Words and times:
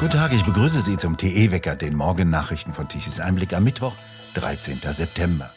Guten 0.00 0.12
Tag, 0.12 0.32
ich 0.32 0.44
begrüße 0.44 0.80
Sie 0.82 0.96
zum 0.96 1.16
TE-Wecker, 1.16 1.74
den 1.74 1.96
Morgennachrichten 1.96 2.72
von 2.72 2.88
Tichys 2.88 3.18
Einblick 3.18 3.52
am 3.52 3.64
Mittwoch, 3.64 3.96
13. 4.34 4.78
September. 4.92 5.52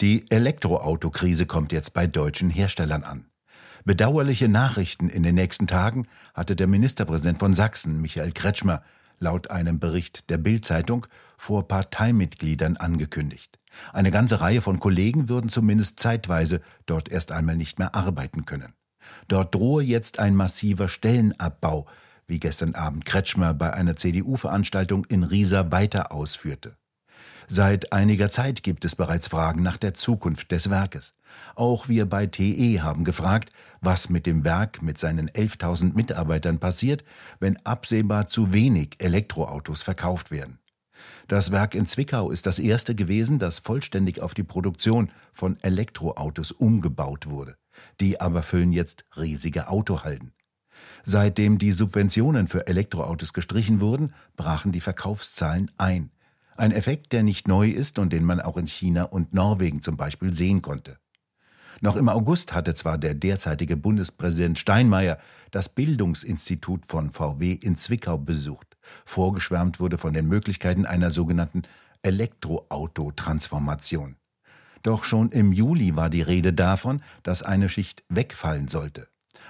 Die 0.00 0.24
Elektroautokrise 0.30 1.44
kommt 1.44 1.70
jetzt 1.70 1.92
bei 1.92 2.06
deutschen 2.06 2.48
Herstellern 2.48 3.04
an. 3.04 3.26
Bedauerliche 3.84 4.48
Nachrichten 4.48 5.10
in 5.10 5.22
den 5.22 5.34
nächsten 5.34 5.66
Tagen 5.66 6.06
hatte 6.32 6.56
der 6.56 6.66
Ministerpräsident 6.68 7.38
von 7.38 7.52
Sachsen, 7.52 8.00
Michael 8.00 8.32
Kretschmer, 8.32 8.82
laut 9.18 9.50
einem 9.50 9.78
Bericht 9.78 10.30
der 10.30 10.38
Bild-Zeitung 10.38 11.06
vor 11.36 11.68
Parteimitgliedern 11.68 12.78
angekündigt. 12.78 13.58
Eine 13.92 14.10
ganze 14.10 14.40
Reihe 14.40 14.62
von 14.62 14.80
Kollegen 14.80 15.28
würden 15.28 15.50
zumindest 15.50 16.00
zeitweise 16.00 16.62
dort 16.86 17.10
erst 17.10 17.30
einmal 17.30 17.58
nicht 17.58 17.78
mehr 17.78 17.94
arbeiten 17.94 18.46
können. 18.46 18.72
Dort 19.28 19.54
drohe 19.54 19.82
jetzt 19.82 20.18
ein 20.18 20.34
massiver 20.34 20.88
Stellenabbau, 20.88 21.86
wie 22.26 22.40
gestern 22.40 22.74
Abend 22.74 23.04
Kretschmer 23.04 23.54
bei 23.54 23.72
einer 23.72 23.96
CDU-Veranstaltung 23.96 25.04
in 25.06 25.22
Riesa 25.22 25.70
weiter 25.70 26.12
ausführte. 26.12 26.76
Seit 27.46 27.92
einiger 27.92 28.30
Zeit 28.30 28.62
gibt 28.62 28.84
es 28.84 28.96
bereits 28.96 29.28
Fragen 29.28 29.62
nach 29.62 29.76
der 29.76 29.94
Zukunft 29.94 30.50
des 30.50 30.70
Werkes. 30.70 31.14
Auch 31.54 31.88
wir 31.88 32.06
bei 32.06 32.26
TE 32.26 32.80
haben 32.82 33.04
gefragt, 33.04 33.50
was 33.80 34.08
mit 34.08 34.26
dem 34.26 34.44
Werk 34.44 34.82
mit 34.82 34.98
seinen 34.98 35.28
11.000 35.28 35.94
Mitarbeitern 35.94 36.58
passiert, 36.58 37.04
wenn 37.40 37.58
absehbar 37.64 38.28
zu 38.28 38.52
wenig 38.52 38.96
Elektroautos 38.98 39.82
verkauft 39.82 40.30
werden. 40.30 40.58
Das 41.28 41.50
Werk 41.50 41.74
in 41.74 41.86
Zwickau 41.86 42.30
ist 42.30 42.46
das 42.46 42.58
erste 42.58 42.94
gewesen, 42.94 43.38
das 43.38 43.58
vollständig 43.58 44.20
auf 44.20 44.32
die 44.34 44.44
Produktion 44.44 45.10
von 45.32 45.56
Elektroautos 45.62 46.52
umgebaut 46.52 47.26
wurde. 47.28 47.56
Die 48.00 48.20
aber 48.20 48.42
füllen 48.42 48.72
jetzt 48.72 49.04
riesige 49.16 49.68
Autohalden. 49.68 50.32
Seitdem 51.02 51.58
die 51.58 51.72
Subventionen 51.72 52.48
für 52.48 52.66
Elektroautos 52.66 53.32
gestrichen 53.32 53.80
wurden, 53.80 54.14
brachen 54.36 54.72
die 54.72 54.80
Verkaufszahlen 54.80 55.70
ein. 55.78 56.10
Ein 56.56 56.72
Effekt, 56.72 57.12
der 57.12 57.22
nicht 57.22 57.48
neu 57.48 57.70
ist 57.70 57.98
und 57.98 58.12
den 58.12 58.24
man 58.24 58.40
auch 58.40 58.56
in 58.56 58.66
China 58.66 59.04
und 59.04 59.34
Norwegen 59.34 59.82
zum 59.82 59.96
Beispiel 59.96 60.32
sehen 60.32 60.62
konnte. 60.62 60.98
Noch 61.80 61.96
im 61.96 62.08
August 62.08 62.54
hatte 62.54 62.74
zwar 62.74 62.98
der 62.98 63.14
derzeitige 63.14 63.76
Bundespräsident 63.76 64.56
Steinmeier 64.58 65.18
das 65.50 65.68
Bildungsinstitut 65.68 66.86
von 66.86 67.10
VW 67.10 67.52
in 67.52 67.76
Zwickau 67.76 68.16
besucht. 68.16 68.78
Vorgeschwärmt 69.04 69.80
wurde 69.80 69.98
von 69.98 70.14
den 70.14 70.28
Möglichkeiten 70.28 70.86
einer 70.86 71.10
sogenannten 71.10 71.64
Elektroautotransformation. 72.02 74.14
Doch 74.82 75.04
schon 75.04 75.30
im 75.30 75.52
Juli 75.52 75.96
war 75.96 76.10
die 76.10 76.22
Rede 76.22 76.52
davon, 76.52 77.02
dass 77.22 77.42
eine 77.42 77.68
Schicht 77.68 78.04
wegfallen 78.08 78.68
sollte. 78.68 79.08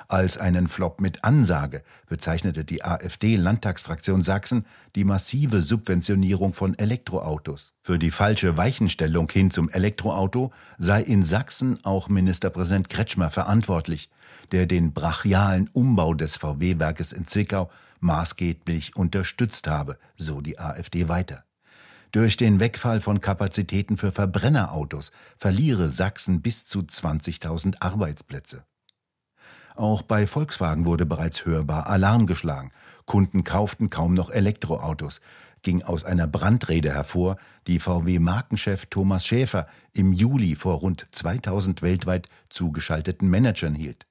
Als 0.09 0.39
einen 0.39 0.69
Flop 0.69 1.01
mit 1.01 1.25
Ansage 1.25 1.83
bezeichnete 2.09 2.65
die 2.65 2.85
AfD-Landtagsfraktion 2.85 4.23
Sachsen 4.23 4.67
die 4.95 5.05
massive 5.05 5.63
Subventionierung 5.63 6.55
von 6.55 6.79
Elektroautos. 6.79 7.73
Für 7.81 7.99
die 7.99 8.11
falsche 8.11 8.57
Weichenstellung 8.57 9.31
hin 9.31 9.51
zum 9.51 9.69
Elektroauto 9.69 10.53
sei 10.79 11.03
in 11.03 11.23
Sachsen 11.23 11.85
auch 11.85 12.09
Ministerpräsident 12.09 12.89
Kretschmer 12.89 13.31
verantwortlich, 13.31 14.11
der 14.53 14.67
den 14.67 14.93
brachialen 14.93 15.69
Umbau 15.73 16.15
des 16.15 16.37
VW-Werkes 16.37 17.13
in 17.13 17.27
Zwickau 17.27 17.71
maßgeblich 18.01 18.97
unterstützt 18.97 19.67
habe, 19.67 19.99
so 20.17 20.41
die 20.41 20.59
AfD 20.59 21.09
weiter. 21.09 21.45
Durch 22.13 22.37
den 22.37 22.61
Wegfall 22.61 23.01
von 23.01 23.21
Kapazitäten 23.21 23.97
für 23.97 24.13
Verbrennerautos 24.13 25.11
verliere 25.37 25.89
Sachsen 25.89 26.43
bis 26.43 26.65
zu 26.65 26.81
20.000 26.81 27.81
Arbeitsplätze. 27.81 28.65
Auch 29.75 30.03
bei 30.03 30.27
Volkswagen 30.27 30.87
wurde 30.87 31.05
bereits 31.05 31.47
hörbar 31.47 31.89
Alarm 31.89 32.27
geschlagen. 32.27 32.71
Kunden 33.07 33.43
kauften 33.43 33.91
kaum 33.91 34.15
noch 34.15 34.31
Elektroautos, 34.31 35.21
ging 35.63 35.83
aus 35.83 36.05
einer 36.05 36.29
Brandrede 36.29 36.93
hervor, 36.93 37.37
die 37.67 37.81
VW-Markenchef 37.81 38.87
Thomas 38.87 39.27
Schäfer 39.27 39.67
im 39.93 40.13
Juli 40.13 40.55
vor 40.55 40.75
rund 40.77 41.09
2000 41.11 41.83
weltweit 41.83 42.29
zugeschalteten 42.49 43.29
Managern 43.29 43.75
hielt. 43.75 44.07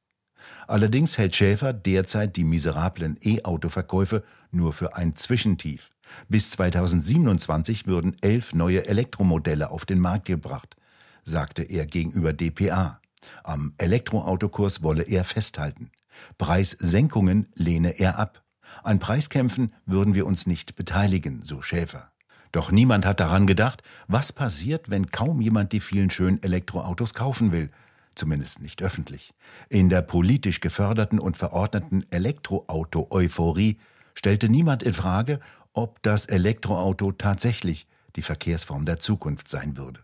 Allerdings 0.67 1.17
hält 1.17 1.35
Schäfer 1.35 1.71
derzeit 1.71 2.35
die 2.35 2.43
miserablen 2.43 3.17
E-Auto-Verkäufe 3.21 4.23
nur 4.51 4.73
für 4.73 4.97
ein 4.97 5.15
Zwischentief. 5.15 5.91
Bis 6.27 6.51
2027 6.51 7.87
würden 7.87 8.17
elf 8.21 8.53
neue 8.53 8.85
Elektromodelle 8.87 9.71
auf 9.71 9.85
den 9.85 9.99
Markt 9.99 10.25
gebracht, 10.25 10.75
sagte 11.23 11.63
er 11.63 11.85
gegenüber 11.85 12.33
dpa. 12.33 12.99
Am 13.43 13.73
Elektroautokurs 13.77 14.83
wolle 14.83 15.03
er 15.03 15.23
festhalten. 15.23 15.91
Preissenkungen 16.37 17.47
lehne 17.55 17.99
er 17.99 18.19
ab. 18.19 18.43
An 18.83 18.99
Preiskämpfen 18.99 19.73
würden 19.85 20.15
wir 20.15 20.25
uns 20.25 20.47
nicht 20.47 20.75
beteiligen, 20.75 21.43
so 21.43 21.61
Schäfer. 21.61 22.11
Doch 22.51 22.71
niemand 22.71 23.05
hat 23.05 23.19
daran 23.19 23.47
gedacht, 23.47 23.81
was 24.07 24.31
passiert, 24.31 24.89
wenn 24.89 25.07
kaum 25.07 25.41
jemand 25.41 25.71
die 25.71 25.79
vielen 25.79 26.09
schönen 26.09 26.41
Elektroautos 26.43 27.13
kaufen 27.13 27.51
will. 27.51 27.71
Zumindest 28.15 28.61
nicht 28.61 28.83
öffentlich. 28.83 29.33
In 29.69 29.89
der 29.89 30.03
politisch 30.03 30.59
geförderten 30.59 31.19
und 31.19 31.35
verordneten 31.35 32.05
Elektroauto-Euphorie 32.11 33.79
stellte 34.13 34.49
niemand 34.49 34.83
in 34.83 34.93
Frage, 34.93 35.39
ob 35.73 36.03
das 36.03 36.27
Elektroauto 36.27 37.11
tatsächlich 37.11 37.87
die 38.15 38.21
Verkehrsform 38.21 38.85
der 38.85 38.99
Zukunft 38.99 39.47
sein 39.47 39.75
würde. 39.75 40.01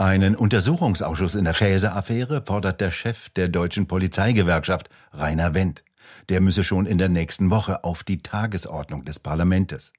Einen 0.00 0.34
Untersuchungsausschuss 0.34 1.34
in 1.34 1.44
der 1.44 1.52
Fäser-Affäre 1.52 2.40
fordert 2.46 2.80
der 2.80 2.90
Chef 2.90 3.28
der 3.28 3.50
deutschen 3.50 3.86
Polizeigewerkschaft, 3.86 4.88
Rainer 5.12 5.52
Wendt. 5.52 5.84
Der 6.30 6.40
müsse 6.40 6.64
schon 6.64 6.86
in 6.86 6.96
der 6.96 7.10
nächsten 7.10 7.50
Woche 7.50 7.84
auf 7.84 8.02
die 8.02 8.16
Tagesordnung 8.16 9.04
des 9.04 9.18
Parlamentes. 9.18 9.92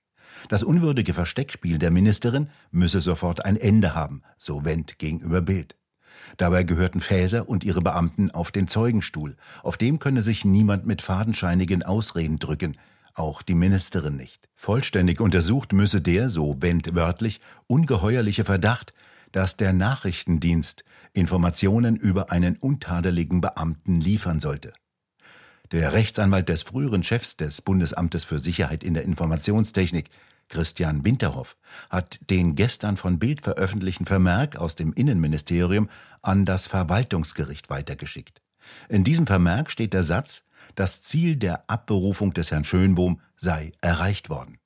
Das 0.49 0.63
unwürdige 0.63 1.13
Versteckspiel 1.13 1.77
der 1.77 1.91
Ministerin 1.91 2.49
müsse 2.71 2.99
sofort 2.99 3.45
ein 3.45 3.57
Ende 3.57 3.93
haben, 3.93 4.23
so 4.39 4.65
Wendt 4.65 4.97
gegenüber 4.97 5.41
Bild. 5.41 5.75
Dabei 6.37 6.63
gehörten 6.63 6.99
Fäser 6.99 7.47
und 7.47 7.63
ihre 7.63 7.83
Beamten 7.83 8.31
auf 8.31 8.51
den 8.51 8.67
Zeugenstuhl. 8.67 9.37
Auf 9.61 9.77
dem 9.77 9.99
könne 9.99 10.23
sich 10.23 10.45
niemand 10.45 10.87
mit 10.87 11.03
fadenscheinigen 11.03 11.83
Ausreden 11.83 12.39
drücken, 12.39 12.75
auch 13.13 13.43
die 13.43 13.53
Ministerin 13.53 14.15
nicht. 14.15 14.49
Vollständig 14.55 15.21
untersucht 15.21 15.73
müsse 15.73 16.01
der, 16.01 16.27
so 16.29 16.59
Wendt 16.59 16.95
wörtlich, 16.95 17.39
ungeheuerliche 17.67 18.45
Verdacht, 18.45 18.93
dass 19.31 19.57
der 19.57 19.73
Nachrichtendienst 19.73 20.83
Informationen 21.13 21.95
über 21.95 22.31
einen 22.31 22.57
untadeligen 22.57 23.41
Beamten 23.41 23.99
liefern 23.99 24.39
sollte. 24.39 24.73
Der 25.71 25.93
Rechtsanwalt 25.93 26.49
des 26.49 26.63
früheren 26.63 27.01
Chefs 27.01 27.37
des 27.37 27.61
Bundesamtes 27.61 28.25
für 28.25 28.39
Sicherheit 28.39 28.83
in 28.83 28.93
der 28.93 29.03
Informationstechnik, 29.03 30.09
Christian 30.49 31.05
Winterhoff, 31.05 31.55
hat 31.89 32.19
den 32.29 32.55
gestern 32.55 32.97
von 32.97 33.19
Bild 33.19 33.41
veröffentlichten 33.41 34.05
Vermerk 34.05 34.57
aus 34.57 34.75
dem 34.75 34.91
Innenministerium 34.91 35.89
an 36.21 36.43
das 36.43 36.67
Verwaltungsgericht 36.67 37.69
weitergeschickt. 37.69 38.41
In 38.89 39.05
diesem 39.05 39.27
Vermerk 39.27 39.71
steht 39.71 39.93
der 39.93 40.03
Satz, 40.03 40.43
das 40.75 41.01
Ziel 41.01 41.37
der 41.37 41.69
Abberufung 41.69 42.33
des 42.33 42.51
Herrn 42.51 42.65
Schönbohm 42.65 43.21
sei 43.37 43.71
erreicht 43.81 44.29
worden. 44.29 44.59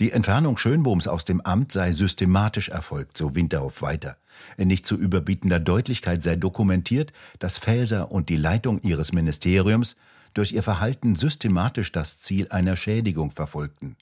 Die 0.00 0.12
Entfernung 0.12 0.56
Schönbohms 0.56 1.06
aus 1.06 1.26
dem 1.26 1.42
Amt 1.42 1.72
sei 1.72 1.92
systematisch 1.92 2.70
erfolgt, 2.70 3.18
so 3.18 3.34
Winterhoff 3.34 3.82
weiter. 3.82 4.16
In 4.56 4.68
nicht 4.68 4.86
zu 4.86 4.96
überbietender 4.96 5.60
Deutlichkeit 5.60 6.22
sei 6.22 6.36
dokumentiert, 6.36 7.12
dass 7.38 7.58
Faeser 7.58 8.10
und 8.10 8.30
die 8.30 8.38
Leitung 8.38 8.80
ihres 8.80 9.12
Ministeriums 9.12 9.96
durch 10.32 10.52
ihr 10.52 10.62
Verhalten 10.62 11.16
systematisch 11.16 11.92
das 11.92 12.18
Ziel 12.18 12.48
einer 12.48 12.76
Schädigung 12.76 13.30
verfolgten. 13.30 13.96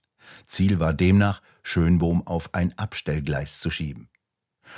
Ziel 0.47 0.79
war 0.79 0.95
demnach, 0.95 1.43
Schönbohm 1.65 2.25
auf 2.29 2.55
ein 2.55 2.79
Abstellgleis 2.79 3.59
zu 3.59 3.69
schieben. 3.69 4.09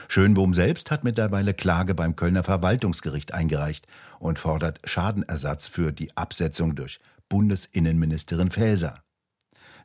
Schönbohm 0.08 0.54
selbst 0.54 0.90
hat 0.90 1.04
mittlerweile 1.04 1.52
Klage 1.52 1.94
beim 1.94 2.16
Kölner 2.16 2.44
Verwaltungsgericht 2.44 3.34
eingereicht 3.34 3.86
und 4.20 4.38
fordert 4.38 4.78
Schadenersatz 4.84 5.68
für 5.68 5.92
die 5.92 6.16
Absetzung 6.16 6.76
durch 6.76 6.98
Bundesinnenministerin 7.28 8.50
Faeser. 8.50 9.02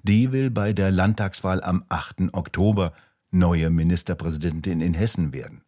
Die 0.08 0.32
will 0.32 0.52
bei 0.52 0.72
der 0.72 0.92
Landtagswahl 0.92 1.64
am 1.64 1.84
8. 1.90 2.32
Oktober 2.34 2.94
neue 3.32 3.72
Ministerpräsidentin 3.72 4.80
in 4.80 4.94
Hessen 4.94 5.34
werden. 5.34 5.64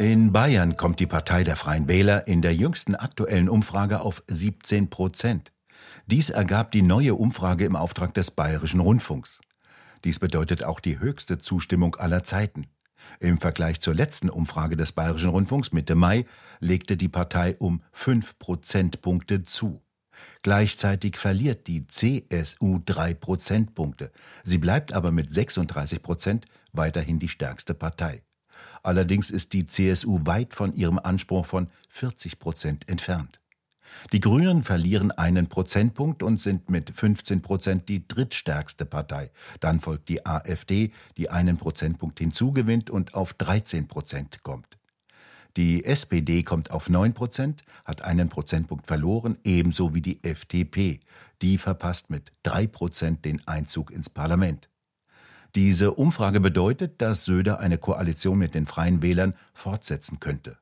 In 0.00 0.32
Bayern 0.32 0.76
kommt 0.76 0.98
die 0.98 1.06
Partei 1.06 1.44
der 1.44 1.54
Freien 1.54 1.86
Wähler 1.86 2.26
in 2.26 2.42
der 2.42 2.56
jüngsten 2.56 2.96
aktuellen 2.96 3.48
Umfrage 3.48 4.00
auf 4.00 4.24
17 4.26 4.90
Prozent. 4.90 5.52
Dies 6.06 6.30
ergab 6.30 6.72
die 6.72 6.82
neue 6.82 7.14
Umfrage 7.14 7.66
im 7.66 7.76
Auftrag 7.76 8.14
des 8.14 8.32
Bayerischen 8.32 8.80
Rundfunks. 8.80 9.40
Dies 10.02 10.18
bedeutet 10.18 10.64
auch 10.64 10.80
die 10.80 10.98
höchste 10.98 11.38
Zustimmung 11.38 11.94
aller 11.94 12.24
Zeiten. 12.24 12.66
Im 13.20 13.38
Vergleich 13.38 13.80
zur 13.80 13.94
letzten 13.94 14.28
Umfrage 14.28 14.76
des 14.76 14.90
Bayerischen 14.90 15.30
Rundfunks 15.30 15.70
Mitte 15.70 15.94
Mai 15.94 16.26
legte 16.58 16.96
die 16.96 17.08
Partei 17.08 17.56
um 17.58 17.80
fünf 17.92 18.40
Prozentpunkte 18.40 19.44
zu. 19.44 19.84
Gleichzeitig 20.42 21.16
verliert 21.16 21.66
die 21.66 21.86
CSU 21.86 22.78
drei 22.84 23.14
Prozentpunkte. 23.14 24.10
Sie 24.42 24.58
bleibt 24.58 24.92
aber 24.92 25.12
mit 25.12 25.30
36 25.32 26.02
Prozent 26.02 26.46
weiterhin 26.72 27.18
die 27.18 27.28
stärkste 27.28 27.74
Partei. 27.74 28.22
Allerdings 28.82 29.30
ist 29.30 29.52
die 29.52 29.66
CSU 29.66 30.20
weit 30.24 30.54
von 30.54 30.74
ihrem 30.74 30.98
Anspruch 30.98 31.46
von 31.46 31.68
40 31.88 32.38
Prozent 32.38 32.88
entfernt. 32.88 33.40
Die 34.12 34.20
Grünen 34.20 34.62
verlieren 34.62 35.10
einen 35.10 35.48
Prozentpunkt 35.48 36.22
und 36.22 36.38
sind 36.38 36.70
mit 36.70 36.90
15 36.90 37.42
Prozent 37.42 37.88
die 37.88 38.06
drittstärkste 38.06 38.84
Partei. 38.84 39.30
Dann 39.58 39.80
folgt 39.80 40.08
die 40.08 40.24
AfD, 40.24 40.92
die 41.16 41.30
einen 41.30 41.56
Prozentpunkt 41.56 42.18
hinzugewinnt 42.18 42.90
und 42.90 43.14
auf 43.14 43.32
13 43.34 43.88
Prozent 43.88 44.42
kommt. 44.42 44.79
Die 45.60 45.84
SPD 45.84 46.42
kommt 46.42 46.70
auf 46.70 46.88
9 46.88 47.12
Prozent, 47.12 47.64
hat 47.84 48.00
einen 48.00 48.30
Prozentpunkt 48.30 48.86
verloren, 48.86 49.36
ebenso 49.44 49.94
wie 49.94 50.00
die 50.00 50.24
FDP. 50.24 51.00
Die 51.42 51.58
verpasst 51.58 52.08
mit 52.08 52.32
3 52.44 52.66
Prozent 52.66 53.26
den 53.26 53.46
Einzug 53.46 53.90
ins 53.90 54.08
Parlament. 54.08 54.70
Diese 55.54 55.92
Umfrage 55.92 56.40
bedeutet, 56.40 57.02
dass 57.02 57.26
Söder 57.26 57.60
eine 57.60 57.76
Koalition 57.76 58.38
mit 58.38 58.54
den 58.54 58.64
Freien 58.64 59.02
Wählern 59.02 59.34
fortsetzen 59.52 60.18
könnte. 60.18 60.56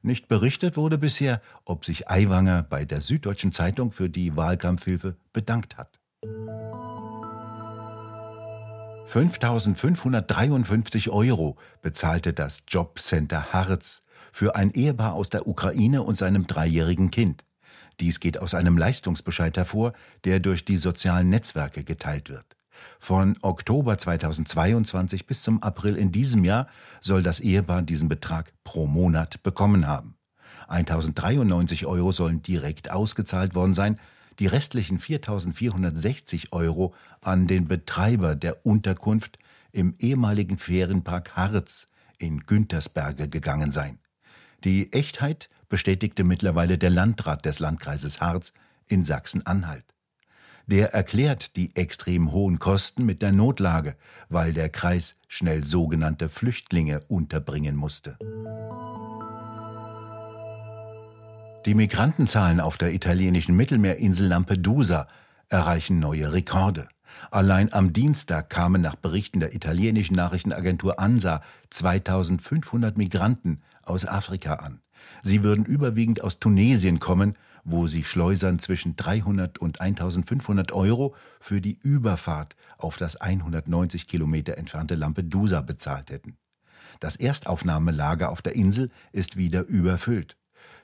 Nicht 0.00 0.28
berichtet 0.28 0.76
wurde 0.76 0.96
bisher, 0.96 1.42
ob 1.64 1.84
sich 1.84 2.08
Aiwanger 2.08 2.62
bei 2.62 2.84
der 2.84 3.00
Süddeutschen 3.00 3.50
Zeitung 3.50 3.90
für 3.90 4.08
die 4.08 4.36
Wahlkampfhilfe 4.36 5.16
bedankt 5.32 5.76
hat. 5.76 5.98
5.553 9.06 11.10
Euro 11.10 11.56
bezahlte 11.82 12.32
das 12.32 12.62
Jobcenter 12.68 13.52
Harz 13.52 14.02
für 14.32 14.56
ein 14.56 14.72
Ehepaar 14.72 15.12
aus 15.12 15.30
der 15.30 15.46
Ukraine 15.46 16.02
und 16.02 16.16
seinem 16.16 16.46
dreijährigen 16.46 17.10
Kind. 17.10 17.44
Dies 18.00 18.18
geht 18.18 18.40
aus 18.40 18.54
einem 18.54 18.76
Leistungsbescheid 18.76 19.56
hervor, 19.56 19.92
der 20.24 20.40
durch 20.40 20.64
die 20.64 20.78
sozialen 20.78 21.28
Netzwerke 21.28 21.84
geteilt 21.84 22.28
wird. 22.28 22.56
Von 22.98 23.36
Oktober 23.42 23.98
2022 23.98 25.26
bis 25.26 25.42
zum 25.42 25.62
April 25.62 25.96
in 25.96 26.10
diesem 26.10 26.42
Jahr 26.42 26.66
soll 27.00 27.22
das 27.22 27.38
Ehepaar 27.38 27.82
diesen 27.82 28.08
Betrag 28.08 28.52
pro 28.64 28.86
Monat 28.86 29.44
bekommen 29.44 29.86
haben. 29.86 30.16
1093 30.66 31.86
Euro 31.86 32.10
sollen 32.10 32.42
direkt 32.42 32.90
ausgezahlt 32.90 33.54
worden 33.54 33.74
sein, 33.74 34.00
die 34.38 34.46
restlichen 34.46 34.98
4460 34.98 36.52
Euro 36.52 36.94
an 37.20 37.46
den 37.46 37.68
Betreiber 37.68 38.34
der 38.34 38.64
Unterkunft 38.66 39.38
im 39.72 39.94
ehemaligen 39.98 40.58
Ferienpark 40.58 41.36
Harz 41.36 41.86
in 42.18 42.40
Güntersberge 42.40 43.28
gegangen 43.28 43.72
sein. 43.72 43.98
Die 44.64 44.92
Echtheit 44.92 45.50
bestätigte 45.68 46.24
mittlerweile 46.24 46.78
der 46.78 46.90
Landrat 46.90 47.44
des 47.44 47.58
Landkreises 47.58 48.20
Harz 48.20 48.54
in 48.86 49.04
Sachsen-Anhalt. 49.04 49.84
Der 50.66 50.94
erklärt 50.94 51.56
die 51.56 51.76
extrem 51.76 52.32
hohen 52.32 52.58
Kosten 52.58 53.04
mit 53.04 53.20
der 53.20 53.32
Notlage, 53.32 53.96
weil 54.30 54.54
der 54.54 54.70
Kreis 54.70 55.16
schnell 55.28 55.62
sogenannte 55.62 56.30
Flüchtlinge 56.30 57.00
unterbringen 57.08 57.76
musste. 57.76 58.16
Die 61.66 61.74
Migrantenzahlen 61.74 62.60
auf 62.60 62.76
der 62.76 62.92
italienischen 62.92 63.56
Mittelmeerinsel 63.56 64.28
Lampedusa 64.28 65.08
erreichen 65.48 65.98
neue 65.98 66.32
Rekorde. 66.32 66.88
Allein 67.30 67.72
am 67.72 67.92
Dienstag 67.92 68.50
kamen 68.50 68.82
nach 68.82 68.96
Berichten 68.96 69.40
der 69.40 69.54
italienischen 69.54 70.14
Nachrichtenagentur 70.14 70.98
ANSA 70.98 71.40
2500 71.70 72.98
Migranten 72.98 73.62
aus 73.84 74.06
Afrika 74.06 74.54
an. 74.54 74.80
Sie 75.22 75.42
würden 75.42 75.64
überwiegend 75.64 76.22
aus 76.22 76.38
Tunesien 76.38 76.98
kommen 76.98 77.34
wo 77.64 77.86
sie 77.86 78.04
Schleusern 78.04 78.58
zwischen 78.58 78.94
300 78.94 79.58
und 79.58 79.80
1500 79.80 80.72
Euro 80.72 81.14
für 81.40 81.60
die 81.60 81.78
Überfahrt 81.82 82.56
auf 82.76 82.96
das 82.96 83.16
190 83.16 84.06
Kilometer 84.06 84.58
entfernte 84.58 84.94
Lampedusa 84.94 85.62
bezahlt 85.62 86.10
hätten. 86.10 86.36
Das 87.00 87.16
Erstaufnahmelager 87.16 88.30
auf 88.30 88.42
der 88.42 88.54
Insel 88.54 88.90
ist 89.12 89.36
wieder 89.36 89.66
überfüllt. 89.66 90.36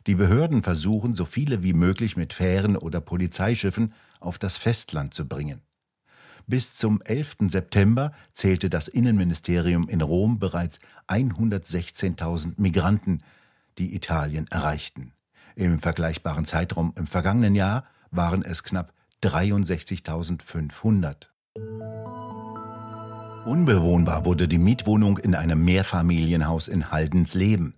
Die 0.07 0.15
Behörden 0.15 0.63
versuchen, 0.63 1.15
so 1.15 1.25
viele 1.25 1.63
wie 1.63 1.73
möglich 1.73 2.17
mit 2.17 2.33
Fähren 2.33 2.77
oder 2.77 3.01
Polizeischiffen 3.01 3.93
auf 4.19 4.39
das 4.39 4.57
Festland 4.57 5.15
zu 5.15 5.29
bringen. 5.29 5.63
Bis 6.47 6.75
zum 6.75 7.01
11. 7.03 7.37
September 7.49 8.13
zählte 8.33 8.71
das 8.71 8.89
Innenministerium 8.89 9.89
in 9.89 10.01
Rom 10.01 10.39
bereits 10.39 10.81
116.000 11.09 12.55
Migranten, 12.57 13.23
die 13.79 13.95
Italien 13.95 14.47
erreichten. 14.49 15.13
Im 15.55 15.79
vergleichbaren 15.79 16.45
Zeitraum 16.45 16.93
im 16.97 17.07
vergangenen 17.07 17.55
Jahr 17.55 17.85
waren 18.11 18.43
es 18.43 18.65
knapp 18.65 18.93
63.500. 19.23 21.29
Unbewohnbar 23.45 24.25
wurde 24.25 24.49
die 24.49 24.59
Mietwohnung 24.59 25.19
in 25.19 25.35
einem 25.35 25.65
Mehrfamilienhaus 25.65 26.69
in 26.69 26.91
Haldensleben. 26.91 27.75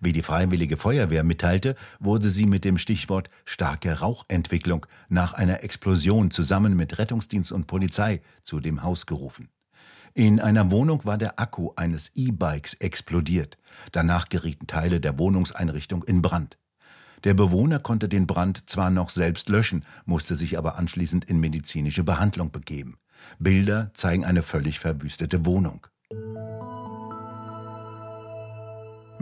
Wie 0.00 0.12
die 0.12 0.22
Freiwillige 0.22 0.76
Feuerwehr 0.76 1.24
mitteilte, 1.24 1.76
wurde 2.00 2.30
sie 2.30 2.46
mit 2.46 2.64
dem 2.64 2.78
Stichwort 2.78 3.28
starke 3.44 4.00
Rauchentwicklung 4.00 4.86
nach 5.08 5.32
einer 5.32 5.62
Explosion 5.62 6.30
zusammen 6.30 6.76
mit 6.76 6.98
Rettungsdienst 6.98 7.52
und 7.52 7.66
Polizei 7.66 8.20
zu 8.42 8.60
dem 8.60 8.82
Haus 8.82 9.06
gerufen. 9.06 9.48
In 10.14 10.40
einer 10.40 10.70
Wohnung 10.70 11.04
war 11.06 11.16
der 11.16 11.40
Akku 11.40 11.70
eines 11.74 12.10
E-Bikes 12.14 12.74
explodiert. 12.74 13.56
Danach 13.92 14.28
gerieten 14.28 14.66
Teile 14.66 15.00
der 15.00 15.18
Wohnungseinrichtung 15.18 16.02
in 16.04 16.20
Brand. 16.20 16.58
Der 17.24 17.34
Bewohner 17.34 17.78
konnte 17.78 18.08
den 18.08 18.26
Brand 18.26 18.68
zwar 18.68 18.90
noch 18.90 19.08
selbst 19.08 19.48
löschen, 19.48 19.84
musste 20.04 20.36
sich 20.36 20.58
aber 20.58 20.76
anschließend 20.76 21.24
in 21.24 21.40
medizinische 21.40 22.04
Behandlung 22.04 22.50
begeben. 22.50 22.98
Bilder 23.38 23.90
zeigen 23.94 24.24
eine 24.24 24.42
völlig 24.42 24.80
verwüstete 24.80 25.46
Wohnung. 25.46 25.86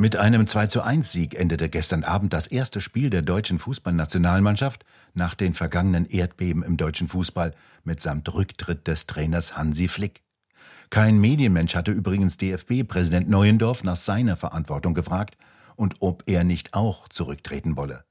Mit 0.00 0.16
einem 0.16 0.46
2 0.46 0.68
zu 0.68 0.80
1 0.80 1.12
Sieg 1.12 1.38
endete 1.38 1.68
gestern 1.68 2.04
Abend 2.04 2.32
das 2.32 2.46
erste 2.46 2.80
Spiel 2.80 3.10
der 3.10 3.20
deutschen 3.20 3.58
Fußballnationalmannschaft 3.58 4.86
nach 5.12 5.34
den 5.34 5.52
vergangenen 5.52 6.06
Erdbeben 6.06 6.62
im 6.62 6.78
deutschen 6.78 7.06
Fußball 7.06 7.54
mitsamt 7.84 8.32
Rücktritt 8.32 8.86
des 8.86 9.04
Trainers 9.04 9.58
Hansi 9.58 9.88
Flick. 9.88 10.22
Kein 10.88 11.18
Medienmensch 11.18 11.74
hatte 11.74 11.90
übrigens 11.90 12.38
DFB-Präsident 12.38 13.28
Neuendorf 13.28 13.84
nach 13.84 13.96
seiner 13.96 14.38
Verantwortung 14.38 14.94
gefragt 14.94 15.36
und 15.76 15.96
ob 16.00 16.22
er 16.24 16.44
nicht 16.44 16.72
auch 16.72 17.06
zurücktreten 17.08 17.76
wolle. 17.76 18.06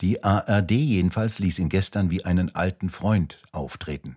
Die 0.00 0.22
ARD 0.22 0.70
jedenfalls 0.70 1.40
ließ 1.40 1.58
ihn 1.58 1.70
gestern 1.70 2.12
wie 2.12 2.24
einen 2.24 2.54
alten 2.54 2.88
Freund 2.88 3.42
auftreten. 3.50 4.16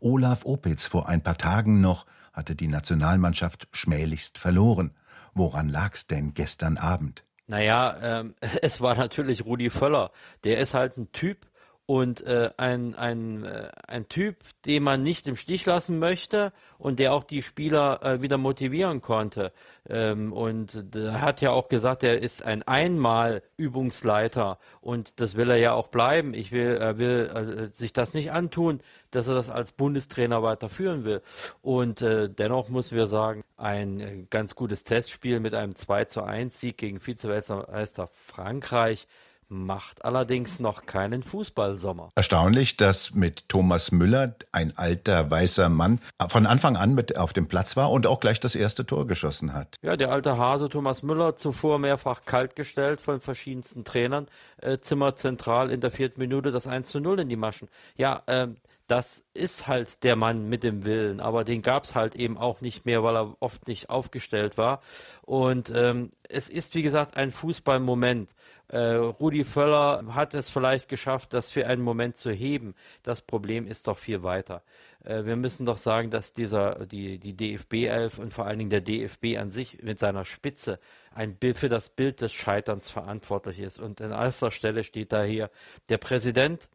Olaf 0.00 0.44
Opitz 0.44 0.88
vor 0.88 1.08
ein 1.08 1.22
paar 1.22 1.38
Tagen 1.38 1.80
noch 1.80 2.06
hatte 2.32 2.56
die 2.56 2.66
Nationalmannschaft 2.66 3.68
schmählichst 3.70 4.38
verloren. 4.38 4.90
Woran 5.36 5.68
lag's 5.68 6.06
denn 6.06 6.32
gestern 6.32 6.78
Abend? 6.78 7.22
Naja, 7.46 7.94
ähm, 8.00 8.34
es 8.62 8.80
war 8.80 8.96
natürlich 8.96 9.44
Rudi 9.44 9.68
Völler. 9.68 10.10
Der 10.44 10.58
ist 10.60 10.72
halt 10.72 10.96
ein 10.96 11.12
Typ, 11.12 11.46
und 11.86 12.26
äh, 12.26 12.50
ein, 12.56 12.96
ein, 12.96 13.44
äh, 13.44 13.70
ein 13.86 14.08
Typ, 14.08 14.38
den 14.66 14.82
man 14.82 15.04
nicht 15.04 15.28
im 15.28 15.36
Stich 15.36 15.64
lassen 15.66 16.00
möchte 16.00 16.52
und 16.78 16.98
der 16.98 17.12
auch 17.12 17.22
die 17.22 17.42
Spieler 17.42 18.02
äh, 18.02 18.20
wieder 18.20 18.38
motivieren 18.38 19.00
konnte. 19.02 19.52
Ähm, 19.88 20.32
und 20.32 20.96
er 20.96 21.20
hat 21.20 21.40
ja 21.40 21.52
auch 21.52 21.68
gesagt, 21.68 22.02
er 22.02 22.20
ist 22.20 22.42
ein 22.42 22.64
einmal 22.64 23.40
Übungsleiter 23.56 24.58
und 24.80 25.20
das 25.20 25.36
will 25.36 25.48
er 25.48 25.58
ja 25.58 25.74
auch 25.74 25.86
bleiben. 25.86 26.34
Ich 26.34 26.50
will, 26.50 26.76
er 26.76 26.98
will 26.98 27.68
äh, 27.70 27.74
sich 27.74 27.92
das 27.92 28.14
nicht 28.14 28.32
antun, 28.32 28.80
dass 29.12 29.28
er 29.28 29.34
das 29.34 29.48
als 29.48 29.70
Bundestrainer 29.70 30.42
weiterführen 30.42 31.04
will. 31.04 31.22
Und 31.62 32.02
äh, 32.02 32.28
dennoch 32.28 32.68
muss 32.68 32.90
wir 32.90 33.06
sagen, 33.06 33.44
ein 33.56 34.00
äh, 34.00 34.26
ganz 34.28 34.56
gutes 34.56 34.82
Testspiel 34.82 35.38
mit 35.38 35.54
einem 35.54 35.76
2 35.76 36.06
zu 36.06 36.22
1 36.24 36.58
Sieg 36.58 36.78
gegen 36.78 37.04
Vizemeister 37.06 38.10
Frankreich 38.12 39.06
macht 39.48 40.04
allerdings 40.04 40.60
noch 40.60 40.86
keinen 40.86 41.22
Fußballsommer. 41.22 42.10
Erstaunlich, 42.14 42.76
dass 42.76 43.14
mit 43.14 43.48
Thomas 43.48 43.92
Müller 43.92 44.34
ein 44.52 44.76
alter 44.76 45.30
weißer 45.30 45.68
Mann 45.68 46.00
von 46.28 46.46
Anfang 46.46 46.76
an 46.76 46.94
mit 46.94 47.16
auf 47.16 47.32
dem 47.32 47.46
Platz 47.46 47.76
war 47.76 47.90
und 47.90 48.06
auch 48.06 48.20
gleich 48.20 48.40
das 48.40 48.54
erste 48.54 48.86
Tor 48.86 49.06
geschossen 49.06 49.52
hat. 49.52 49.76
Ja, 49.82 49.96
der 49.96 50.10
alte 50.10 50.36
Hase 50.36 50.68
Thomas 50.68 51.02
Müller, 51.02 51.36
zuvor 51.36 51.78
mehrfach 51.78 52.24
kaltgestellt 52.24 53.00
von 53.00 53.20
verschiedensten 53.20 53.84
Trainern, 53.84 54.26
äh, 54.58 54.78
Zimmer 54.78 55.16
zentral 55.16 55.70
in 55.70 55.80
der 55.80 55.90
vierten 55.90 56.20
Minute 56.20 56.50
das 56.50 56.66
1 56.66 56.88
zu 56.88 57.00
0 57.00 57.20
in 57.20 57.28
die 57.28 57.36
Maschen. 57.36 57.68
Ja, 57.96 58.22
ähm, 58.26 58.56
das 58.86 59.24
ist 59.34 59.66
halt 59.66 60.04
der 60.04 60.14
Mann 60.14 60.48
mit 60.48 60.62
dem 60.62 60.84
Willen, 60.84 61.20
aber 61.20 61.42
den 61.44 61.62
gab 61.62 61.84
es 61.84 61.94
halt 61.94 62.14
eben 62.14 62.38
auch 62.38 62.60
nicht 62.60 62.86
mehr, 62.86 63.02
weil 63.02 63.16
er 63.16 63.36
oft 63.40 63.66
nicht 63.66 63.90
aufgestellt 63.90 64.58
war. 64.58 64.80
Und 65.22 65.72
ähm, 65.74 66.10
es 66.28 66.48
ist, 66.48 66.74
wie 66.74 66.82
gesagt, 66.82 67.16
ein 67.16 67.32
Fußballmoment. 67.32 68.34
Äh, 68.68 68.78
Rudi 68.78 69.44
Völler 69.44 70.14
hat 70.14 70.34
es 70.34 70.50
vielleicht 70.50 70.88
geschafft, 70.88 71.34
das 71.34 71.50
für 71.50 71.66
einen 71.66 71.82
Moment 71.82 72.16
zu 72.16 72.30
heben. 72.30 72.74
Das 73.02 73.22
Problem 73.22 73.66
ist 73.66 73.88
doch 73.88 73.98
viel 73.98 74.22
weiter. 74.22 74.62
Äh, 75.04 75.24
wir 75.24 75.36
müssen 75.36 75.66
doch 75.66 75.78
sagen, 75.78 76.10
dass 76.10 76.32
dieser, 76.32 76.86
die, 76.86 77.18
die 77.18 77.36
DFB 77.36 77.86
11 77.86 78.18
und 78.18 78.32
vor 78.32 78.46
allen 78.46 78.58
Dingen 78.58 78.70
der 78.70 78.80
DFB 78.80 79.36
an 79.38 79.50
sich 79.50 79.82
mit 79.82 79.98
seiner 79.98 80.24
Spitze 80.24 80.78
ein 81.12 81.36
Bild 81.36 81.56
für 81.56 81.68
das 81.68 81.88
Bild 81.88 82.20
des 82.20 82.32
Scheiterns 82.32 82.90
verantwortlich 82.90 83.58
ist. 83.58 83.80
Und 83.80 84.00
an 84.00 84.12
erster 84.12 84.50
Stelle 84.50 84.84
steht 84.84 85.12
da 85.12 85.24
hier 85.24 85.50
der 85.88 85.98
Präsident, 85.98 86.68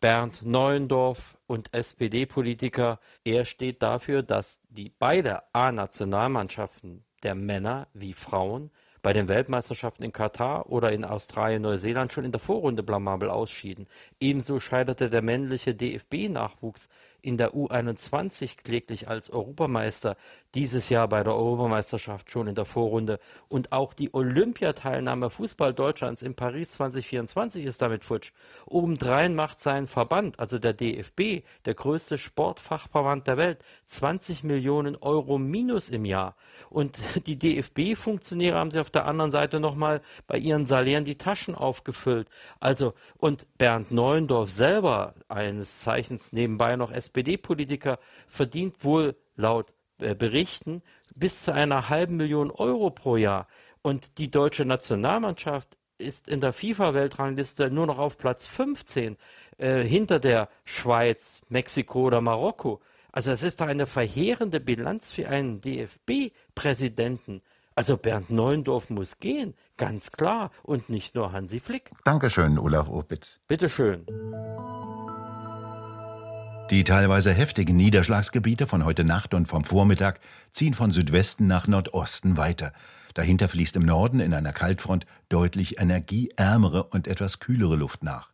Bernd 0.00 0.42
Neuendorf 0.42 1.38
und 1.46 1.72
SPD-Politiker. 1.74 3.00
Er 3.24 3.44
steht 3.44 3.82
dafür, 3.82 4.22
dass 4.22 4.60
die 4.68 4.90
beide 4.90 5.42
A-Nationalmannschaften 5.52 7.04
der 7.22 7.34
Männer 7.34 7.88
wie 7.94 8.12
Frauen 8.12 8.70
bei 9.02 9.12
den 9.12 9.26
Weltmeisterschaften 9.26 10.04
in 10.04 10.12
Katar 10.12 10.70
oder 10.70 10.92
in 10.92 11.04
Australien, 11.04 11.62
Neuseeland 11.62 12.12
schon 12.12 12.24
in 12.24 12.30
der 12.30 12.40
Vorrunde 12.40 12.84
blamabel 12.84 13.30
ausschieden. 13.30 13.88
Ebenso 14.20 14.60
scheiterte 14.60 15.10
der 15.10 15.22
männliche 15.22 15.74
DFB-Nachwuchs 15.74 16.88
in 17.20 17.36
der 17.36 17.52
U21 17.52 18.58
kläglich 18.62 19.08
als 19.08 19.30
Europameister, 19.30 20.16
dieses 20.54 20.88
Jahr 20.88 21.08
bei 21.08 21.22
der 21.22 21.34
Europameisterschaft 21.34 22.30
schon 22.30 22.46
in 22.46 22.54
der 22.54 22.64
Vorrunde 22.64 23.18
und 23.48 23.72
auch 23.72 23.94
die 23.94 24.12
Olympiateilnahme 24.12 25.30
Fußball 25.30 25.72
Deutschlands 25.72 26.22
in 26.22 26.34
Paris 26.34 26.72
2024 26.72 27.64
ist 27.64 27.80
damit 27.80 28.04
futsch. 28.04 28.32
Obendrein 28.66 29.34
macht 29.34 29.60
sein 29.60 29.86
Verband, 29.86 30.38
also 30.38 30.58
der 30.58 30.74
DFB, 30.74 31.44
der 31.64 31.74
größte 31.74 32.18
Sportfachverband 32.18 33.26
der 33.26 33.36
Welt, 33.38 33.58
20 33.86 34.44
Millionen 34.44 34.96
Euro 34.96 35.38
minus 35.38 35.88
im 35.88 36.04
Jahr. 36.04 36.36
Und 36.68 36.98
die 37.26 37.38
DFB-Funktionäre 37.38 38.58
haben 38.58 38.70
sie 38.70 38.80
auf 38.80 38.90
der 38.90 39.06
anderen 39.06 39.30
Seite 39.30 39.60
nochmal 39.60 40.02
bei 40.26 40.36
ihren 40.36 40.66
Salären 40.66 41.04
die 41.04 41.16
Taschen 41.16 41.54
aufgefüllt. 41.54 42.28
Also, 42.60 42.94
und 43.16 43.46
Bernd 43.56 43.90
Neuendorf 43.90 44.50
selber, 44.50 45.14
eines 45.28 45.80
Zeichens 45.80 46.32
nebenbei 46.32 46.76
noch 46.76 46.92
SPD-Politiker, 46.92 47.98
verdient 48.26 48.84
wohl 48.84 49.16
laut 49.36 49.72
äh, 49.98 50.14
Berichten 50.14 50.82
bis 51.14 51.44
zu 51.44 51.52
einer 51.52 51.88
halben 51.88 52.16
Million 52.16 52.50
Euro 52.50 52.90
pro 52.90 53.16
Jahr. 53.16 53.48
Und 53.82 54.18
die 54.18 54.30
deutsche 54.30 54.64
Nationalmannschaft 54.64 55.76
ist 55.98 56.28
in 56.28 56.40
der 56.40 56.52
FIFA-Weltrangliste 56.52 57.70
nur 57.70 57.86
noch 57.86 57.98
auf 57.98 58.18
Platz 58.18 58.46
15 58.46 59.16
äh, 59.58 59.82
hinter 59.82 60.18
der 60.18 60.48
Schweiz, 60.64 61.40
Mexiko 61.48 62.02
oder 62.02 62.20
Marokko. 62.20 62.80
Also 63.12 63.30
es 63.30 63.42
ist 63.42 63.60
da 63.60 63.66
eine 63.66 63.86
verheerende 63.86 64.58
Bilanz 64.58 65.10
für 65.10 65.28
einen 65.28 65.60
DFB-Präsidenten. 65.60 67.42
Also 67.74 67.96
Bernd 67.96 68.30
Neuendorf 68.30 68.90
muss 68.90 69.18
gehen, 69.18 69.54
ganz 69.76 70.12
klar, 70.12 70.50
und 70.62 70.90
nicht 70.90 71.14
nur 71.14 71.32
Hansi 71.32 71.60
Flick. 71.60 71.90
Dankeschön, 72.04 72.58
Olaf 72.58 72.88
Opitz. 72.88 73.40
Bitteschön. 73.48 74.06
Die 76.72 76.84
teilweise 76.84 77.34
heftigen 77.34 77.76
Niederschlagsgebiete 77.76 78.66
von 78.66 78.86
heute 78.86 79.04
Nacht 79.04 79.34
und 79.34 79.46
vom 79.46 79.62
Vormittag 79.62 80.20
ziehen 80.52 80.72
von 80.72 80.90
Südwesten 80.90 81.46
nach 81.46 81.66
Nordosten 81.66 82.38
weiter. 82.38 82.72
Dahinter 83.12 83.46
fließt 83.48 83.76
im 83.76 83.84
Norden 83.84 84.20
in 84.20 84.32
einer 84.32 84.54
Kaltfront 84.54 85.04
deutlich 85.28 85.78
energieärmere 85.78 86.84
und 86.84 87.08
etwas 87.08 87.40
kühlere 87.40 87.76
Luft 87.76 88.02
nach. 88.02 88.32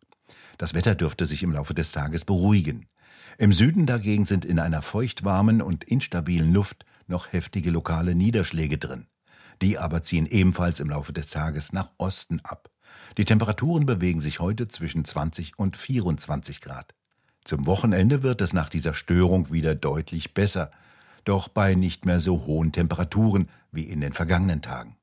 Das 0.57 0.73
Wetter 0.73 0.95
dürfte 0.95 1.27
sich 1.27 1.43
im 1.43 1.51
Laufe 1.51 1.75
des 1.75 1.91
Tages 1.91 2.25
beruhigen. 2.25 2.87
Im 3.39 3.53
Süden 3.53 3.87
dagegen 3.87 4.25
sind 4.25 4.45
in 4.45 4.61
einer 4.61 4.83
feuchtwarmen 4.83 5.61
und 5.61 5.83
instabilen 5.83 6.53
Luft 6.53 6.87
noch 7.09 7.33
heftige 7.33 7.73
lokale 7.73 8.15
Niederschläge 8.15 8.79
drin. 8.79 9.09
Die 9.63 9.79
aber 9.79 10.03
ziehen 10.03 10.27
ebenfalls 10.27 10.79
im 10.79 10.91
Laufe 10.91 11.13
des 11.13 11.31
Tages 11.31 11.73
nach 11.73 11.91
Osten 11.99 12.39
ab. 12.45 12.71
Die 13.17 13.25
Temperaturen 13.25 13.85
bewegen 13.85 14.21
sich 14.21 14.39
heute 14.39 14.69
zwischen 14.69 15.05
20 15.05 15.59
und 15.59 15.77
24 15.77 16.61
Grad. 16.61 16.95
Zum 17.49 17.65
Wochenende 17.65 18.23
wird 18.23 18.43
es 18.43 18.53
nach 18.53 18.69
dieser 18.69 18.93
Störung 18.93 19.51
wieder 19.51 19.75
deutlich 19.75 20.35
besser, 20.35 20.71
doch 21.25 21.49
bei 21.49 21.75
nicht 21.75 22.05
mehr 22.05 22.21
so 22.21 22.45
hohen 22.45 22.73
Temperaturen 22.73 23.49
wie 23.73 23.85
in 23.85 24.03
den 24.03 24.13
vergangenen 24.13 24.61
Tagen. 24.61 24.99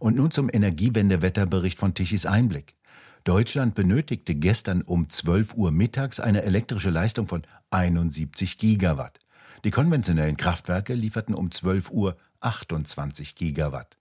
Und 0.00 0.16
nun 0.16 0.32
zum 0.32 0.50
Energiewendewetterbericht 0.52 1.78
von 1.78 1.94
Tichys 1.94 2.26
Einblick. 2.26 2.74
Deutschland 3.22 3.76
benötigte 3.76 4.34
gestern 4.34 4.82
um 4.82 5.08
12 5.08 5.54
Uhr 5.54 5.70
mittags 5.70 6.18
eine 6.18 6.42
elektrische 6.42 6.90
Leistung 6.90 7.28
von 7.28 7.42
71 7.70 8.58
Gigawatt. 8.58 9.20
Die 9.62 9.70
konventionellen 9.70 10.36
Kraftwerke 10.36 10.94
lieferten 10.94 11.36
um 11.36 11.52
12 11.52 11.92
Uhr 11.92 12.16
28 12.40 13.36
Gigawatt. 13.36 13.98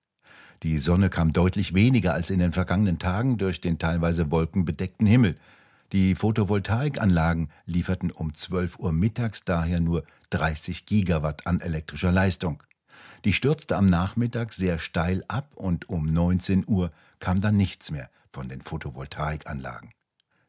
Die 0.64 0.80
Sonne 0.80 1.12
kam 1.12 1.32
deutlich 1.32 1.76
weniger 1.76 2.16
als 2.16 2.32
in 2.32 2.40
den 2.40 2.54
vergangenen 2.54 2.98
Tagen 2.98 3.38
durch 3.38 3.62
den 3.62 3.78
teilweise 3.78 4.32
wolkenbedeckten 4.32 5.06
Himmel. 5.06 5.36
Die 5.94 6.16
Photovoltaikanlagen 6.16 7.50
lieferten 7.68 8.10
um 8.10 8.34
12 8.34 8.80
Uhr 8.80 8.92
mittags 8.92 9.46
daher 9.46 9.80
nur 9.80 10.04
30 10.32 10.88
Gigawatt 10.88 11.46
an 11.46 11.62
elektrischer 11.62 12.12
Leistung. 12.12 12.64
Die 13.26 13.34
stürzte 13.34 13.78
am 13.78 13.86
Nachmittag 13.86 14.54
sehr 14.54 14.80
steil 14.80 15.24
ab 15.28 15.52
und 15.54 15.90
um 15.90 16.08
19 16.08 16.66
Uhr 16.68 16.92
kam 17.20 17.42
dann 17.42 17.58
nichts 17.58 17.92
mehr 17.92 18.10
von 18.32 18.50
den 18.50 18.62
Photovoltaikanlagen. 18.62 19.92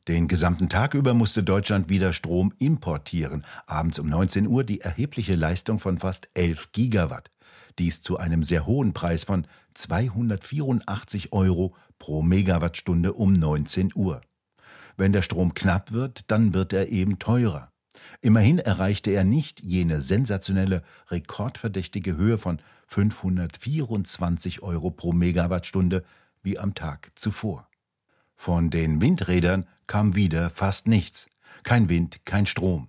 Den 0.09 0.29
gesamten 0.29 0.71
Tag 0.71 0.95
über 0.95 1.13
musste 1.13 1.43
Deutschland 1.43 1.91
wieder 1.91 2.15
Strom 2.15 2.55
importieren, 2.59 3.45
abends 3.67 3.99
um 3.99 4.09
19 4.09 4.47
Uhr 4.47 4.65
die 4.65 4.81
erhebliche 4.81 5.35
Leistung 5.35 5.79
von 5.79 5.99
fast 5.99 6.27
11 6.33 6.73
Gigawatt. 6.73 7.31
Dies 7.79 8.01
zu 8.01 8.17
einem 8.17 8.45
sehr 8.45 8.65
hohen 8.65 8.95
Preis 8.95 9.25
von 9.25 9.47
284 9.75 11.35
Euro 11.35 11.75
pro 11.99 12.23
Megawattstunde 12.23 13.13
um 13.13 13.35
19 13.35 13.93
Uhr. 13.95 14.23
Wenn 14.97 15.13
der 15.13 15.23
Strom 15.23 15.55
knapp 15.55 15.93
wird, 15.93 16.31
dann 16.31 16.55
wird 16.55 16.73
er 16.73 16.89
eben 16.91 17.19
teurer. 17.19 17.71
Immerhin 18.21 18.59
erreichte 18.59 19.11
er 19.11 19.25
nicht 19.25 19.63
jene 19.63 20.01
sensationelle, 20.01 20.83
rekordverdächtige 21.09 22.17
Höhe 22.17 22.39
von 22.39 22.61
524 22.89 24.63
Euro 24.63 24.91
pro 24.91 25.13
Megawattstunde 25.13 26.05
wie 26.43 26.59
am 26.59 26.75
Tag 26.75 27.13
zuvor. 27.15 27.69
Von 28.37 28.71
den 28.71 29.01
Windrädern 29.01 29.67
kam 29.87 30.15
wieder 30.15 30.51
fast 30.51 30.87
nichts. 30.87 31.29
Kein 31.63 31.89
Wind, 31.89 32.25
kein 32.25 32.47
Strom. 32.47 32.89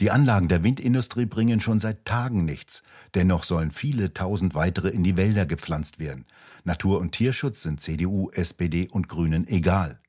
Die 0.00 0.10
Anlagen 0.10 0.48
der 0.48 0.64
Windindustrie 0.64 1.26
bringen 1.26 1.60
schon 1.60 1.78
seit 1.78 2.04
Tagen 2.04 2.44
nichts. 2.44 2.82
Dennoch 3.14 3.44
sollen 3.44 3.70
viele 3.70 4.12
tausend 4.12 4.54
weitere 4.54 4.88
in 4.88 5.04
die 5.04 5.16
Wälder 5.16 5.46
gepflanzt 5.46 5.98
werden. 5.98 6.26
Natur- 6.64 6.98
und 6.98 7.12
Tierschutz 7.12 7.62
sind 7.62 7.80
CDU, 7.80 8.30
SPD 8.30 8.88
und 8.88 9.08
Grünen 9.08 9.46
egal. 9.46 10.01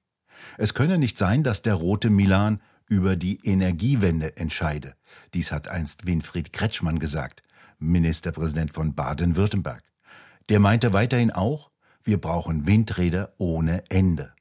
Es 0.57 0.73
könne 0.73 0.97
nicht 0.97 1.17
sein, 1.17 1.43
dass 1.43 1.61
der 1.61 1.75
rote 1.75 2.09
Milan 2.09 2.61
über 2.87 3.15
die 3.15 3.39
Energiewende 3.43 4.37
entscheide. 4.37 4.95
Dies 5.33 5.51
hat 5.51 5.67
einst 5.67 6.05
Winfried 6.05 6.53
Kretschmann 6.53 6.99
gesagt, 6.99 7.43
Ministerpräsident 7.79 8.73
von 8.73 8.95
Baden-Württemberg. 8.95 9.83
Der 10.49 10.59
meinte 10.59 10.93
weiterhin 10.93 11.31
auch, 11.31 11.71
wir 12.03 12.19
brauchen 12.19 12.67
Windräder 12.67 13.33
ohne 13.37 13.83
Ende. 13.89 14.33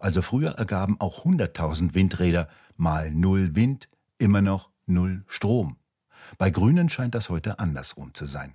Also 0.00 0.22
früher 0.22 0.52
ergaben 0.52 1.00
auch 1.00 1.24
100.000 1.24 1.94
Windräder 1.94 2.48
mal 2.76 3.10
null 3.10 3.54
Wind 3.54 3.88
immer 4.18 4.42
noch 4.42 4.70
null 4.86 5.24
Strom. 5.28 5.76
Bei 6.38 6.50
Grünen 6.50 6.88
scheint 6.88 7.14
das 7.14 7.28
heute 7.28 7.58
andersrum 7.58 8.12
zu 8.14 8.24
sein. 8.24 8.54